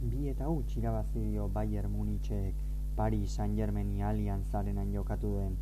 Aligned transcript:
Bi 0.00 0.28
eta 0.28 0.48
huts 0.52 0.76
irabazi 0.76 1.20
dio 1.24 1.48
Bayern 1.48 1.90
Munichek 1.90 2.54
Paris 2.96 3.36
Saint-Germaini 3.38 4.02
Allianzarenan 4.02 4.92
jokatu 4.92 5.30
den 5.38 5.56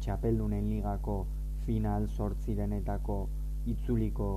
Txapeldunen 0.00 0.70
ligako 0.70 1.26
final 1.66 2.08
zortzirenetako 2.08 3.18
itzuliko 3.66 4.28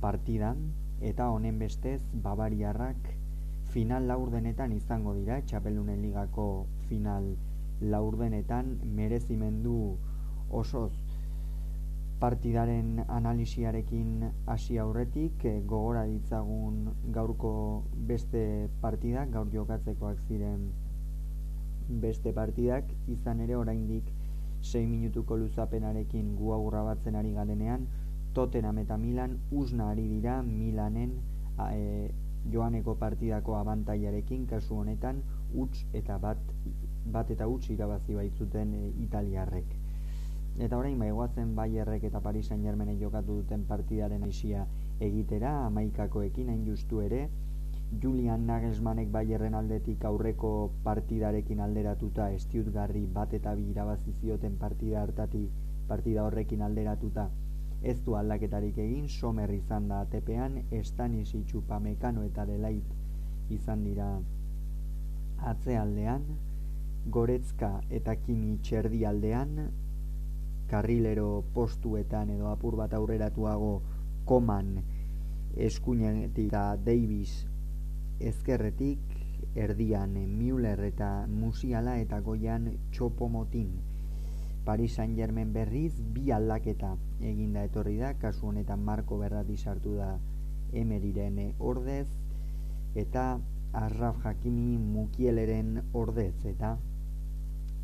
partidan. 0.00 0.62
Eta 1.00 1.28
honen 1.28 1.58
bestez 1.58 2.00
Bavariarrak 2.26 3.10
final 3.74 4.08
laurdenetan 4.08 4.72
izango 4.72 5.14
dira. 5.18 5.40
Txapeldunen 5.42 6.00
ligako 6.02 6.66
final 6.88 7.34
laurdenetan 7.80 8.78
merezimendu 8.96 9.98
osoz 10.48 10.92
partidaren 12.20 13.04
analisiarekin 13.08 14.24
hasi 14.46 14.78
aurretik 14.78 15.44
e, 15.44 15.60
gogora 15.72 16.04
ditzagun 16.08 16.78
gaurko 17.12 17.52
beste 18.10 18.42
partidak 18.80 19.30
gaur 19.34 19.50
jokatzekoak 19.52 20.22
ziren 20.28 20.62
beste 22.04 22.32
partidak 22.38 22.92
izan 23.16 23.42
ere 23.46 23.56
oraindik 23.56 24.08
6 24.62 24.86
minutuko 24.92 25.36
luzapenarekin 25.42 26.34
gu 26.40 26.52
aurra 26.56 26.82
batzen 26.88 27.20
ari 27.20 27.34
garenean 27.34 27.86
Tottenham 28.38 28.78
eta 28.78 28.96
Milan 28.96 29.38
usna 29.50 29.90
ari 29.90 30.08
dira 30.08 30.40
Milanen 30.42 31.12
e, 31.68 32.10
joaneko 32.52 32.94
partidako 33.00 33.56
abantaiarekin 33.60 34.46
kasu 34.46 34.80
honetan 34.80 35.22
huts 35.54 35.84
eta 36.00 36.18
bat 36.18 36.52
bat 37.12 37.30
eta 37.30 37.46
huts 37.46 37.68
irabazi 37.76 38.16
baitzuten 38.18 38.74
e, 38.74 38.86
italiarrek 39.04 39.75
Eta 40.58 40.78
orain 40.78 40.98
bai 40.98 41.10
goazen 41.12 41.50
Bayerrek 41.56 42.04
eta 42.08 42.20
Paris 42.24 42.46
Saint-Germain 42.48 42.98
jokatu 43.00 43.34
duten 43.42 43.66
partidaren 43.68 44.22
isia 44.28 44.62
egitera 45.06 45.50
amaikakoekin 45.66 46.48
hain 46.48 46.62
justu 46.64 47.02
ere 47.06 47.28
Julian 48.02 48.46
Nagelsmannek 48.46 49.10
Bayerren 49.12 49.54
aldetik 49.54 50.04
aurreko 50.04 50.72
partidarekin 50.86 51.60
alderatuta 51.60 52.30
Stuttgarri 52.46 53.04
bat 53.18 53.34
eta 53.40 53.54
bi 53.54 53.68
irabazi 53.74 54.16
zioten 54.22 54.56
partida 54.64 55.02
hartati 55.02 55.44
partida 55.88 56.24
horrekin 56.24 56.62
alderatuta 56.62 57.28
ez 57.82 57.98
du 58.04 58.16
aldaketarik 58.16 58.78
egin 58.88 59.08
Somer 59.08 59.52
izan 59.60 59.88
da 59.88 60.00
atepean 60.00 60.62
Estanis 60.70 61.34
Pamekano 61.68 62.22
eta 62.22 62.46
Delait 62.46 63.50
izan 63.50 63.84
dira 63.84 64.10
atzealdean 65.52 66.24
Goretzka 67.10 67.82
eta 67.90 68.16
Kimi 68.16 68.58
Txerdi 68.62 69.04
aldean 69.04 69.68
karrilero 70.70 71.44
postuetan 71.54 72.30
edo 72.30 72.48
apur 72.50 72.76
bat 72.76 72.94
aurreratuago 72.94 73.82
koman 74.26 74.72
eskuinetik 75.56 76.48
eta 76.48 76.76
Davis 76.76 77.46
ezkerretik 78.20 78.98
erdian 79.56 80.14
Müller 80.38 80.80
eta 80.84 81.26
Musiala 81.28 81.96
eta 82.00 82.20
goian 82.20 82.70
Txopomotin. 82.92 83.70
Paris 84.66 84.96
Saint 84.98 85.14
Germain 85.16 85.52
berriz 85.52 85.94
bi 86.14 86.32
aldaketa 86.34 86.96
eginda 87.20 87.62
etorri 87.68 87.96
da. 88.00 88.14
Kasu 88.18 88.48
honetan 88.50 88.82
Marko 88.84 89.18
Berrati 89.20 89.56
sartu 89.56 89.94
da 89.96 90.16
Emeriren 90.72 91.38
ordez 91.60 92.08
eta 92.94 93.38
Arraf 93.72 94.24
Hakimi 94.24 94.76
Mukieleren 94.78 95.82
ordez. 95.92 96.34
Eta 96.44 96.76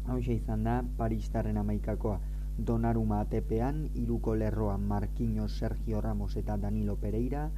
hau 0.09 0.19
izan 0.19 0.65
da 0.65 0.83
Paristarren 0.99 1.57
amaikakoa 1.57 2.19
Donaruma 2.59 3.21
atepean, 3.21 3.89
iruko 3.95 4.35
lerroan 4.35 4.87
Marquinhos, 4.87 5.59
Sergio 5.59 6.01
Ramos 6.01 6.37
eta 6.37 6.57
Danilo 6.57 6.97
Pereira, 6.97 7.51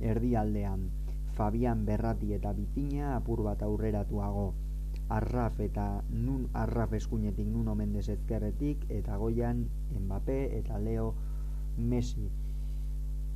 erdialdean 0.00 0.90
Fabian 1.36 1.84
Berrati 1.86 2.32
eta 2.32 2.52
Bitina 2.52 3.16
apur 3.16 3.42
bat 3.42 3.62
aurreratuago, 3.62 4.52
Arraf 5.08 5.60
eta 5.60 6.02
nun 6.10 6.48
Arraf 6.52 6.92
eskuinetik 6.98 7.46
Nuno 7.46 7.74
Mendes 7.78 8.08
ezkerretik 8.08 8.84
eta 8.90 9.16
goian 9.16 9.66
Mbappé 9.94 10.38
eta 10.58 10.78
Leo 10.78 11.14
Messi. 11.78 12.26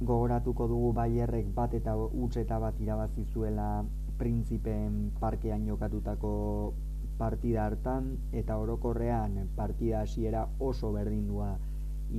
Gogoratuko 0.00 0.66
dugu 0.66 0.92
Bayerrek 0.96 1.52
bat 1.54 1.74
eta 1.74 1.94
utz 1.96 2.36
eta 2.42 2.58
bat 2.58 2.80
irabazi 2.80 3.26
zuela 3.32 3.84
Printzipeen 4.18 5.12
parkean 5.20 5.66
jokatutako 5.68 6.32
partida 7.20 7.66
hartan 7.68 8.12
eta 8.42 8.58
orokorrean 8.58 9.36
partida 9.56 10.04
hasiera 10.06 10.46
oso 10.58 10.92
berdindua 10.96 11.50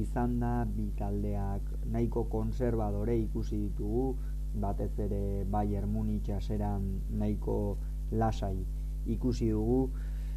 izan 0.02 0.40
da 0.40 0.54
bi 0.76 0.92
taldeak 1.00 1.72
nahiko 1.96 2.28
konservadore 2.36 3.18
ikusi 3.24 3.58
ditugu 3.68 4.06
batez 4.54 4.92
ere 5.00 5.46
Bayern 5.50 5.92
Munich 5.92 6.30
aseran 6.30 7.02
nahiko 7.10 7.78
lasai 8.12 8.58
ikusi 9.06 9.50
dugu. 9.50 9.90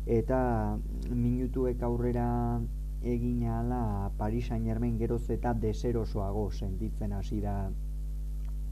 Eta 0.07 0.77
minutuek 1.11 1.83
aurrera 1.83 2.61
egin 3.03 3.45
ala 3.49 4.11
Paris 4.19 4.49
Saint-Germain 4.49 4.99
geroz 4.99 5.25
eta 5.31 5.55
deserosoago 5.55 6.51
sentitzen 6.53 7.13
hasi 7.13 7.41
da. 7.41 7.71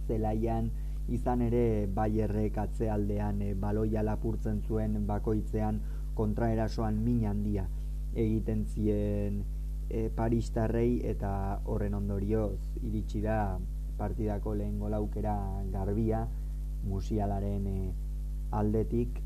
Zelaian 0.07 0.71
izan 1.13 1.43
ere 1.45 1.87
Bayerrek 1.93 2.59
atzealdean 2.59 3.43
e, 3.43 3.55
baloia 3.55 4.03
lapurtzen 4.07 4.63
zuen 4.67 4.97
bakoitzean 5.07 5.81
kontraerasoan 6.17 7.01
min 7.05 7.27
handia 7.29 7.67
egiten 8.15 8.65
zien 8.67 9.43
e, 9.89 10.09
Paristarrei 10.17 11.01
eta 11.13 11.61
horren 11.65 11.95
ondorioz 11.95 12.59
iritsi 12.83 13.21
da 13.25 13.59
partidako 13.99 14.55
lehen 14.57 14.79
golaukera 14.81 15.37
garbia 15.73 16.27
musialaren 16.89 17.67
e, 17.67 17.93
aldetik. 18.53 19.21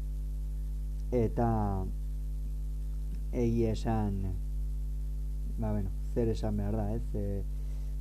Eta 1.15 1.49
egi 3.33 3.67
esan 3.71 4.23
ba, 5.59 5.71
bueno, 5.73 5.91
zer 6.15 6.33
esan 6.35 6.59
behar 6.59 6.77
da 6.77 6.89
ez? 6.95 7.05
E, 7.15 7.43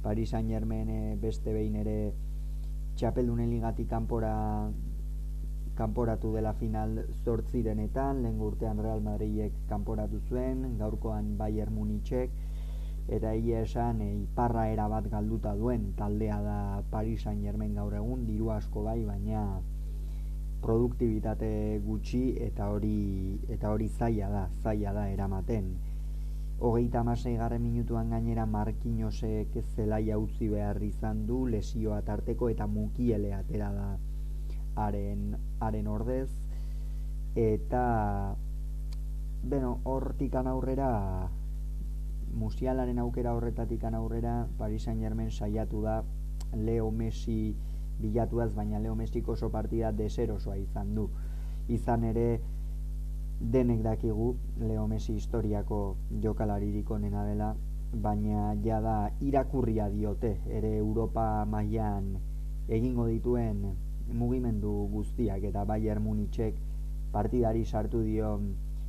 Paris 0.04 0.30
Saint 0.30 0.50
Germain 0.50 0.90
beste 1.22 1.54
behin 1.54 1.78
ere 1.82 1.98
txapeldunen 2.96 3.50
ligatik 3.52 3.90
kanpora 3.90 4.34
kanporatu 5.76 6.32
dela 6.32 6.54
final 6.56 7.02
zortzirenetan, 7.26 8.22
lehen 8.24 8.40
urtean 8.40 8.80
Real 8.80 9.02
Madridek 9.04 9.52
kanporatu 9.68 10.22
zuen, 10.30 10.78
gaurkoan 10.80 11.34
Bayern 11.38 11.76
Munichek, 11.76 12.32
eta 13.12 13.34
egia 13.36 13.62
esan 13.68 14.00
e, 14.02 14.08
iparra 14.24 14.70
era 14.72 14.88
bat 14.88 15.10
galduta 15.12 15.54
duen 15.60 15.92
taldea 16.00 16.40
da 16.42 16.60
Paris 16.92 17.26
Saint 17.28 17.44
Germain 17.44 17.76
gaur 17.76 17.94
egun, 17.94 18.24
diru 18.26 18.50
asko 18.56 18.86
bai, 18.88 19.02
baina 19.04 19.44
produktibitate 20.64 21.82
gutxi 21.86 22.24
eta 22.42 22.72
hori 22.74 23.38
eta 23.54 23.74
hori 23.76 23.90
zaila 23.90 24.32
da, 24.32 24.46
zaila 24.64 24.96
da 24.96 25.10
eramaten 25.12 25.76
hogeita 26.60 27.00
amasei 27.02 27.36
garren 27.36 27.62
minutuan 27.62 28.10
gainera 28.10 28.46
Markinosek 28.46 29.58
zelaia 29.76 30.18
utzi 30.18 30.48
behar 30.50 30.82
izan 30.84 31.26
du 31.28 31.46
lesioa 31.46 32.02
tarteko 32.02 32.50
eta 32.50 32.68
mukiele 32.68 33.34
atera 33.34 33.72
da 33.74 33.88
haren, 34.76 35.36
haren 35.60 35.88
ordez. 35.88 36.30
Eta 37.36 38.36
bueno, 39.44 39.80
hortik 39.84 40.36
aurrera 40.36 41.30
musialaren 42.34 43.00
aukera 43.00 43.34
horretatik 43.36 43.84
aurrera 43.84 44.48
Paris 44.58 44.84
Saint 44.84 45.00
Germain 45.00 45.32
saiatu 45.32 45.82
da 45.82 46.04
Leo 46.54 46.92
Messi 46.92 47.56
bilatuaz 48.00 48.54
baina 48.56 48.80
Leo 48.80 48.96
Messi 48.96 49.24
oso 49.28 49.50
partida 49.52 49.92
deserosoa 49.92 50.58
izan 50.58 50.96
du. 50.96 51.10
Izan 51.68 52.04
ere 52.04 52.42
denek 53.40 53.82
dakigu 53.84 54.36
Leo 54.60 54.88
Messi 54.88 55.14
historiako 55.14 55.98
jokalaririk 56.22 56.92
onena 56.92 57.26
dela, 57.26 57.56
baina 57.94 58.56
ja 58.64 58.82
da 58.82 59.12
irakurria 59.22 59.90
diote 59.90 60.38
ere 60.50 60.76
Europa 60.78 61.46
mailan 61.46 62.16
egingo 62.68 63.08
dituen 63.08 63.62
mugimendu 64.14 64.88
guztiak 64.92 65.44
eta 65.44 65.66
Bayern 65.66 66.04
Munichek 66.04 66.56
partidari 67.12 67.66
sartu 67.66 68.04
dio 68.04 68.40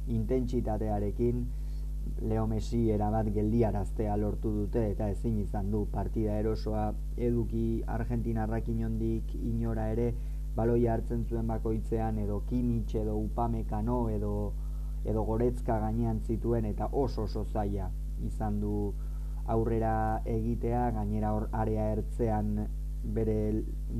intentsitatearekin. 0.08 1.46
Leo 2.22 2.46
Messi 2.46 2.84
erabat 2.94 3.32
geldiaraztea 3.34 4.14
lortu 4.16 4.52
dute 4.54 4.84
eta 4.92 5.08
ezin 5.10 5.40
izan 5.42 5.72
du 5.72 5.80
partida 5.90 6.36
erosoa 6.38 6.92
eduki 7.16 7.82
Argentinarrak 7.86 8.68
inondik 8.70 9.34
inora 9.34 9.88
ere 9.90 10.12
baloia 10.56 10.94
hartzen 10.94 11.24
zuen 11.28 11.46
bakoitzean 11.46 12.18
edo 12.18 12.40
Kimmich 12.48 12.94
edo 13.02 13.16
Upamecano 13.16 13.98
edo 14.10 14.32
edo 15.04 15.24
Goretzka 15.24 15.78
gainean 15.80 16.20
zituen 16.20 16.64
eta 16.64 16.88
oso 16.92 17.26
oso 17.28 17.44
zaila 17.44 17.90
izan 18.26 18.60
du 18.60 18.72
aurrera 19.54 20.22
egitea 20.36 20.90
gainera 20.96 21.32
hor 21.34 21.48
area 21.52 21.90
ertzean 21.92 22.54
bere 23.18 23.36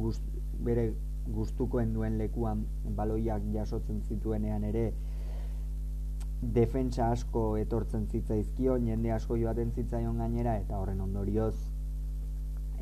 gust, 0.01 0.23
bere 0.69 0.89
gustukoen 1.29 1.93
duen 1.95 2.19
lekuan 2.19 2.65
baloiak 2.99 3.45
jasotzen 3.55 4.01
zituenean 4.09 4.65
ere 4.65 4.87
defentsa 6.57 7.11
asko 7.11 7.57
etortzen 7.57 8.07
zitzaizkio, 8.07 8.77
jende 8.79 9.13
asko 9.13 9.39
joaten 9.41 9.73
zitzaion 9.73 10.19
gainera 10.23 10.57
eta 10.59 10.79
horren 10.79 11.01
ondorioz 11.01 11.55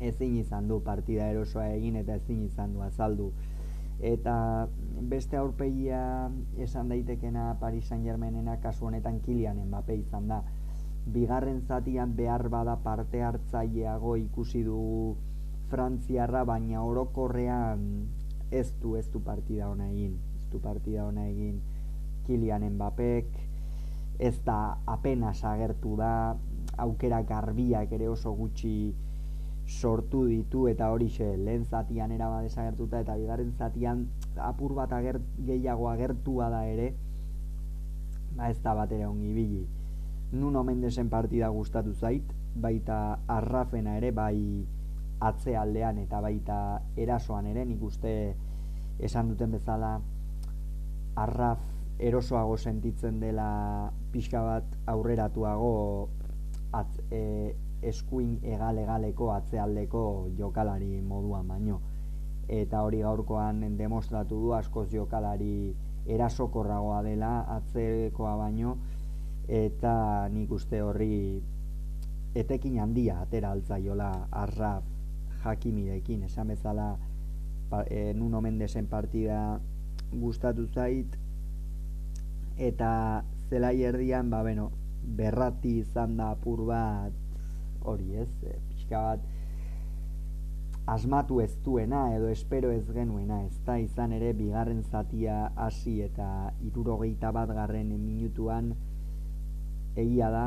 ezin 0.09 0.37
izan 0.37 0.67
du 0.67 0.81
partida 0.83 1.29
erosoa 1.31 1.67
egin 1.75 1.95
eta 2.01 2.17
ezin 2.21 2.41
izan 2.45 2.73
du 2.73 2.81
azaldu 2.83 3.31
eta 4.05 4.67
beste 5.09 5.37
aurpegia 5.37 6.29
esan 6.61 6.89
daitekena 6.89 7.55
Paris 7.59 7.87
Saint-Germainena 7.89 8.59
kasu 8.61 8.85
honetan 8.85 9.19
Kylian 9.25 9.63
Mbappe 9.65 9.95
izan 9.97 10.27
da. 10.29 10.43
Bigarren 11.05 11.61
zatian 11.65 12.15
behar 12.17 12.49
bada 12.49 12.75
parte 12.83 13.21
hartzaileago 13.23 14.15
ikusi 14.21 14.63
du 14.65 15.15
Frantziarra, 15.69 16.43
baina 16.45 16.83
orokorrean 16.85 17.81
ez 18.51 18.69
du 18.81 18.95
ez 18.95 19.07
du 19.09 19.21
partida 19.25 19.69
ona 19.69 19.89
egin. 19.89 20.19
Ez 20.37 20.45
du 20.51 20.61
partida 20.61 21.05
ona 21.05 21.25
egin 21.29 21.61
Kylian 22.27 22.65
Mbappek, 22.75 23.31
ez 24.19 24.37
da 24.45 24.77
apenas 24.85 25.43
agertu 25.43 25.95
da, 25.97 26.35
aukera 26.77 27.21
garbiak 27.23 27.91
ere 27.97 28.07
oso 28.09 28.33
gutxi 28.37 28.93
sortu 29.65 30.25
ditu 30.29 30.67
eta 30.69 30.91
hori 30.93 31.09
xe, 31.09 31.35
lehen 31.37 31.65
zatian 31.65 32.11
eraba 32.11 32.41
desagertuta 32.45 33.01
eta 33.01 33.15
bigarren 33.17 33.51
zatian 33.57 34.05
apur 34.37 34.75
bat 34.77 34.93
ager, 34.93 35.19
gehiago 35.45 35.89
agertua 35.89 36.49
da 36.49 36.65
ere 36.69 36.93
ba 38.35 38.49
ez 38.49 38.61
da 38.61 38.75
bat 38.75 38.91
ere 38.91 39.07
ongi 39.07 39.33
bili 39.33 39.65
Nuno 40.31 40.63
Mendesen 40.63 41.09
partida 41.09 41.49
gustatu 41.49 41.93
zait 41.93 42.33
baita 42.55 43.19
arrafena 43.27 43.95
ere 43.97 44.11
bai 44.11 44.65
atzealdean 45.19 45.97
eta 46.03 46.19
baita 46.21 46.57
erasoan 46.97 47.47
ere 47.47 47.65
nik 47.65 47.81
uste 47.83 48.35
esan 48.99 49.29
duten 49.31 49.51
bezala 49.51 49.99
arraf 51.15 51.63
erosoago 51.99 52.57
sentitzen 52.57 53.19
dela 53.19 53.91
pixka 54.11 54.41
bat 54.43 54.75
aurreratuago 54.91 56.09
atz, 56.75 56.99
e, 57.11 57.55
eskuin 57.81 58.39
egal-egaleko 58.43 59.31
atzealdeko 59.31 60.29
jokalari 60.37 61.01
moduan 61.01 61.47
baino. 61.47 61.81
Eta 62.47 62.81
hori 62.85 63.01
gaurkoan 63.01 63.77
demostratu 63.77 64.39
du 64.41 64.53
askoz 64.53 64.89
jokalari 64.91 65.75
erasokorragoa 66.05 67.01
dela 67.03 67.39
atzekoa 67.57 68.35
baino. 68.37 68.77
Eta 69.47 70.27
nik 70.33 70.51
uste 70.51 70.81
horri 70.81 71.41
etekin 72.35 72.79
handia 72.79 73.19
atera 73.21 73.51
altzaiola 73.51 74.11
arraf 74.31 74.83
jakimirekin 75.43 76.23
esan 76.23 76.47
bezala 76.47 76.95
e, 77.89 78.13
Nuno 78.13 78.41
Mendesen 78.41 78.87
partida 78.87 79.59
gustatu 80.13 80.67
zait. 80.73 81.17
Eta 82.57 83.23
zelai 83.49 83.81
erdian 83.83 84.29
ba 84.29 84.41
beno 84.43 84.71
berrati 85.05 85.79
izan 85.79 86.17
da 86.17 86.31
apur 86.33 86.65
bat 86.65 87.24
hori 87.85 88.15
ez, 88.21 88.29
e, 88.43 88.57
pixka 88.69 89.01
bat 89.09 89.19
asmatu 90.85 91.39
ez 91.41 91.55
duena 91.65 92.13
edo 92.15 92.27
espero 92.29 92.69
ez 92.71 92.85
genuena 92.93 93.41
ez 93.45 93.57
da 93.65 93.79
izan 93.81 94.11
ere 94.13 94.33
bigarren 94.37 94.83
zatia 94.83 95.51
hasi 95.55 96.01
eta 96.05 96.27
irurogeita 96.67 97.31
bat 97.33 97.49
garren 97.57 97.89
minutuan 98.05 98.75
egia 99.95 100.29
da 100.29 100.45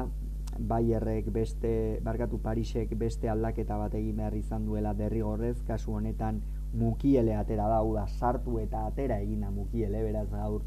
Bayerrek 0.58 1.28
beste, 1.30 2.00
barkatu 2.02 2.38
Parisek 2.42 2.94
beste 2.98 3.28
aldaketa 3.30 3.76
bat 3.78 3.92
egin 3.94 4.16
behar 4.16 4.34
izan 4.34 4.64
duela 4.66 4.94
derrigorrez, 4.96 5.58
kasu 5.66 5.92
honetan 5.94 6.40
mukiele 6.74 7.34
atera 7.36 7.68
da, 7.68 7.82
da 7.94 8.06
sartu 8.08 8.58
eta 8.58 8.86
atera 8.86 9.20
egina 9.20 9.50
mukiele, 9.50 10.02
beraz 10.02 10.26
gaur 10.32 10.62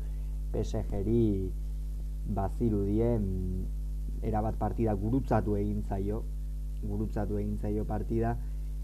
PSG-ri 0.54 1.52
bazirudien 2.38 3.26
erabat 4.22 4.56
partida 4.62 4.94
gurutzatu 4.94 5.58
egin 5.58 5.82
zaio, 5.84 6.24
gurutzatu 6.84 7.38
egin 7.38 7.58
zaio 7.58 7.86
partida 7.86 8.36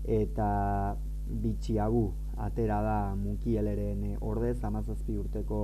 eta 0.08 0.50
bitxiagu 1.28 2.06
atera 2.38 2.82
da 2.82 2.98
mukieleren 3.18 4.18
ordez, 4.22 4.64
amazazpi 4.64 5.18
urteko 5.18 5.62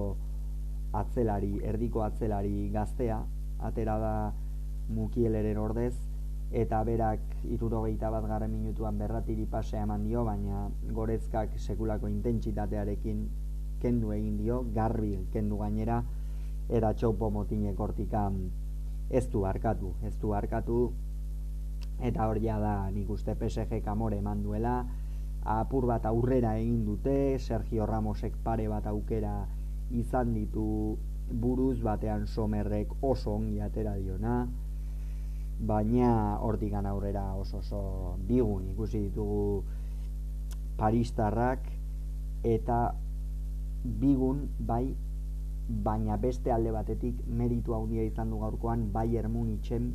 atzelari, 0.94 1.60
erdiko 1.64 2.04
atzelari 2.04 2.70
gaztea, 2.74 3.22
atera 3.60 3.98
da 4.02 4.16
mukieleren 4.90 5.58
ordez, 5.58 5.94
eta 6.54 6.84
berak 6.86 7.22
irurogeita 7.50 8.10
bat 8.14 8.26
garren 8.30 8.52
minutuan 8.52 8.98
berratiri 8.98 9.46
pasea 9.50 9.86
eman 9.88 10.04
dio, 10.06 10.26
baina 10.26 10.68
gorezkak 10.94 11.56
sekulako 11.58 12.10
intentsitatearekin 12.12 13.24
kendu 13.82 14.12
egin 14.14 14.38
dio, 14.38 14.62
garbi 14.76 15.16
kendu 15.34 15.58
gainera, 15.62 16.04
era 16.70 16.94
txopo 16.94 17.30
motinek 17.34 17.80
hortikan 17.80 18.38
ez 19.10 19.26
du 19.30 19.44
arkatu, 19.46 19.94
ez 20.04 20.14
du 20.22 20.34
arkatu, 20.34 20.92
eta 22.02 22.28
hor 22.28 22.40
da 22.40 22.90
nik 22.92 23.10
uste 23.10 23.36
PSG 23.36 23.82
kamore 23.84 24.18
eman 24.18 24.44
duela. 24.44 24.86
Apur 25.44 25.86
bat 25.86 26.06
aurrera 26.06 26.58
egin 26.58 26.86
dute 26.86 27.38
Sergio 27.40 27.86
Ramosek 27.86 28.34
pare 28.44 28.68
bat 28.68 28.86
aukera 28.88 29.46
izan 29.92 30.34
ditu 30.34 30.98
buruz 31.30 31.82
batean 31.82 32.28
somerrek 32.28 32.92
oso 33.02 33.36
ongi 33.36 33.62
atera 33.62 33.96
diona. 33.96 34.48
Baina 35.60 36.40
hortikan 36.40 36.86
aurrera 36.86 37.34
oso 37.36 37.58
oso 37.58 38.18
bigun 38.28 38.70
ikusi 38.72 39.10
ditugu 39.10 39.64
paristarrak 40.78 41.60
eta 42.44 42.96
bigun 43.84 44.50
bai 44.60 44.96
baina 45.68 46.18
beste 46.18 46.52
alde 46.52 46.72
batetik 46.72 47.22
meritu 47.28 47.76
handia 47.76 48.04
izan 48.04 48.30
du 48.30 48.40
gaurkoan 48.40 48.92
Bayern 48.92 49.32
Munichen 49.32 49.94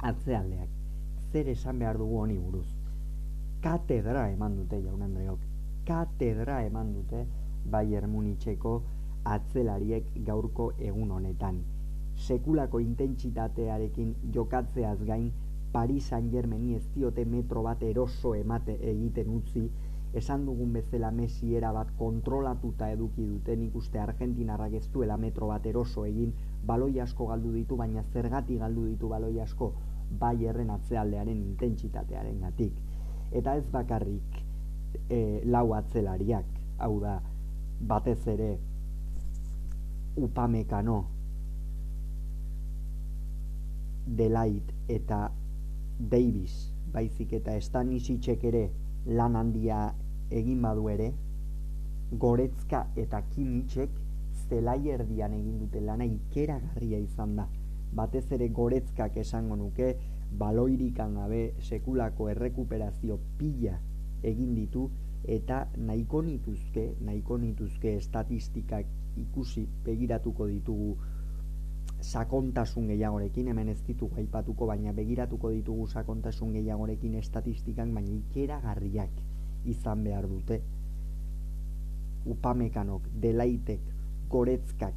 atzealdeak 0.00 0.79
zer 1.32 1.48
esan 1.48 1.78
behar 1.78 1.98
dugu 1.98 2.18
honi 2.20 2.38
buruz. 2.38 2.66
Katedra 3.62 4.30
eman 4.30 4.56
dute, 4.56 4.80
jaun 4.82 5.02
Andreok. 5.02 5.40
Katedra 5.86 6.62
eman 6.64 6.94
dute 6.94 7.26
Bayern 7.70 8.10
Municheko 8.10 8.82
atzelariek 9.24 10.06
gaurko 10.26 10.72
egun 10.78 11.10
honetan. 11.10 11.60
Sekulako 12.16 12.80
intentsitatearekin 12.80 14.14
jokatzeaz 14.34 14.98
gain, 15.04 15.30
Paris 15.72 16.08
Saint-Germaini 16.10 16.74
ez 16.74 16.86
diote 16.94 17.24
metro 17.24 17.62
bat 17.62 17.82
eroso 17.82 18.34
emate 18.34 18.74
egiten 18.92 19.30
utzi, 19.36 19.68
esan 20.20 20.46
dugun 20.46 20.72
bezala 20.74 21.10
Messi 21.14 21.54
era 21.54 21.70
bat 21.72 21.92
kontrolatuta 21.98 22.90
eduki 22.90 23.26
duten 23.26 23.62
ikuste 23.68 24.00
Argentinarrak 24.02 24.74
ez 24.80 24.88
duela 24.92 25.16
metro 25.16 25.52
bat 25.52 25.66
eroso 25.66 26.04
egin, 26.08 26.32
baloi 26.66 26.98
asko 27.00 27.28
galdu 27.30 27.52
ditu, 27.54 27.76
baina 27.76 28.02
zergati 28.12 28.58
galdu 28.58 28.88
ditu 28.88 29.08
baloi 29.08 29.38
asko, 29.40 29.72
bai 30.18 30.36
erren 30.46 30.70
atzealdearen 30.70 31.36
intentsitatearen 31.36 32.40
gatik. 32.40 32.72
Eta 33.32 33.54
ez 33.56 33.66
bakarrik 33.70 34.40
e, 35.08 35.40
lau 35.44 35.72
atzelariak, 35.74 36.46
hau 36.78 36.98
da, 37.00 37.20
batez 37.80 38.26
ere 38.28 38.50
upamekano 40.16 41.04
delait 44.06 44.74
eta 44.88 45.30
Davis 45.98 46.72
baizik 46.92 47.32
eta 47.38 47.54
estanisitxek 47.56 48.44
ere 48.50 48.64
lan 49.06 49.36
handia 49.36 49.80
egin 50.30 50.62
badu 50.62 50.88
ere 50.92 51.10
goretzka 52.24 52.86
eta 52.96 53.22
kimitxek 53.34 53.90
zelai 54.48 54.80
erdian 54.90 55.34
egin 55.36 55.58
dute 55.62 55.80
lana 55.80 56.04
ikeragarria 56.04 56.98
izan 56.98 57.36
da 57.36 57.46
batez 57.94 58.26
ere 58.32 58.48
goretzkak 58.48 59.16
esango 59.16 59.56
nuke 59.56 59.94
baloirikan 60.38 61.14
gabe 61.14 61.54
sekulako 61.58 62.28
errekuperazio 62.30 63.18
pila 63.38 63.78
egin 64.22 64.54
ditu 64.54 64.88
eta 65.24 65.66
nahiko 65.76 66.22
nituzke, 66.22 66.94
nahiko 67.00 67.38
nituzke 67.38 67.96
estatistikak 67.96 68.86
ikusi 69.20 69.66
begiratuko 69.84 70.46
ditugu 70.46 70.96
sakontasun 72.00 72.86
gehiagorekin, 72.88 73.50
hemen 73.52 73.68
ez 73.68 73.80
ditugu 73.86 74.16
aipatuko, 74.22 74.66
baina 74.66 74.92
begiratuko 74.96 75.50
ditugu 75.52 75.86
sakontasun 75.86 76.54
gehiagorekin 76.56 77.18
estatistikan, 77.20 77.92
baina 77.94 78.14
ikeragarriak 78.16 79.20
izan 79.68 80.04
behar 80.04 80.28
dute. 80.28 80.60
Upamekanok, 82.30 83.10
delaitek, 83.20 83.84
goretzkak 84.30 84.94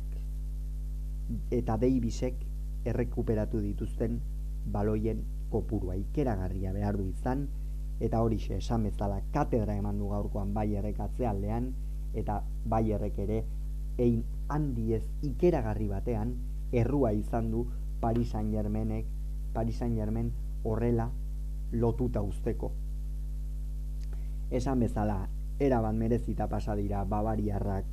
eta 1.51 1.77
deibisek 1.79 2.35
errekuperatu 2.85 3.61
dituzten 3.61 4.19
baloien 4.65 5.23
kopurua. 5.49 5.95
Ikeragarria 5.95 6.73
behar 6.73 6.97
du 6.97 7.07
izan 7.09 7.47
eta 7.99 8.21
hori 8.21 8.39
xe 8.41 8.57
esan 8.57 8.83
bezala 8.83 9.21
katedra 9.33 9.75
eman 9.79 9.99
du 9.99 10.09
gaurkoan 10.09 10.53
baierrek 10.53 10.99
atzealdean 10.99 11.73
eta 12.13 12.41
baierrek 12.69 13.19
ere 13.25 13.43
egin 13.97 14.23
handi 14.49 14.93
ez 14.97 15.03
ikeragarri 15.29 15.87
batean 15.87 16.33
errua 16.71 17.13
izan 17.13 17.51
du 17.51 17.67
Paris 18.01 18.31
Saint 18.31 18.51
Germainek 18.51 19.05
Paris 19.53 19.77
Saint 19.77 19.95
Germain 19.95 20.31
horrela 20.63 21.09
lotuta 21.71 22.21
usteko 22.21 22.71
esan 24.51 24.79
bezala 24.79 25.27
eraban 25.59 25.97
merezita 25.97 26.47
pasa 26.49 26.75
dira 26.75 27.03
Bavariarrak 27.05 27.92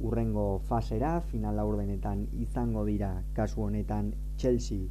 urrengo 0.00 0.60
fasera, 0.68 1.20
final 1.20 1.56
laurdenetan 1.56 2.26
izango 2.40 2.84
dira 2.84 3.22
kasu 3.34 3.62
honetan 3.62 4.12
Chelsea 4.36 4.88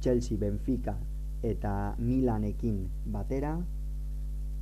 Chelsea 0.00 0.36
Benfica 0.38 0.96
eta 1.42 1.94
Milanekin 1.98 2.88
batera 3.06 3.54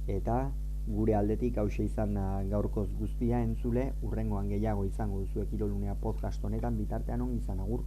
eta 0.07 0.51
gure 0.87 1.15
aldetik 1.15 1.59
hause 1.63 1.85
izan 1.85 2.15
da 2.15 2.27
gaurkoz 2.51 2.89
guztia 2.99 3.41
entzule, 3.43 3.93
urrengoan 4.03 4.49
gehiago 4.51 4.85
izango 4.85 5.21
duzu 5.23 5.45
ekirolunea 5.45 5.95
podcast 6.03 6.45
honetan 6.45 6.79
bitartean 6.79 7.23
ongi 7.23 7.39
izan 7.39 7.61
agur. 7.61 7.85